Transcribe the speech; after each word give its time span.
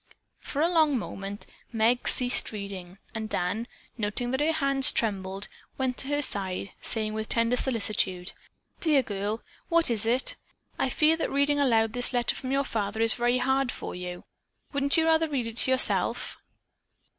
'"For 0.39 0.63
a 0.63 0.67
long 0.67 0.97
moment 0.97 1.45
Meg 1.71 2.07
ceased 2.07 2.51
reading 2.51 2.97
and 3.13 3.29
Dan, 3.29 3.67
noting 3.99 4.31
that 4.31 4.39
her 4.41 4.51
hands 4.51 4.91
trembled, 4.91 5.47
went 5.77 5.95
to 5.97 6.07
her 6.07 6.23
side, 6.23 6.71
saying 6.81 7.13
with 7.13 7.29
tender 7.29 7.55
solicitude: 7.55 8.31
"Dear 8.79 9.03
girl, 9.03 9.43
what 9.69 9.91
is 9.91 10.07
it? 10.07 10.37
I 10.79 10.89
fear 10.89 11.15
that 11.17 11.29
reading 11.29 11.59
aloud 11.59 11.93
this 11.93 12.13
letter 12.13 12.33
from 12.35 12.51
your 12.51 12.63
father 12.63 12.99
is 12.99 13.13
very 13.13 13.37
hard 13.37 13.71
for 13.71 13.93
you. 13.93 14.23
Wouldn't 14.73 14.97
you 14.97 15.05
rather 15.05 15.29
read 15.29 15.45
it 15.45 15.57
to 15.57 15.71
yourself?" 15.71 16.39